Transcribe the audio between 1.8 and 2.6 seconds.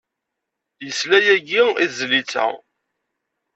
i tezlit-a.